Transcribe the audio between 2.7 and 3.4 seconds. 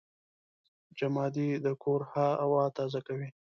تازه کوي.